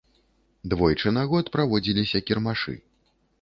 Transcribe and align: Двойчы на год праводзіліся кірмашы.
Двойчы 0.71 1.13
на 1.17 1.25
год 1.33 1.51
праводзіліся 1.57 2.23
кірмашы. 2.31 2.75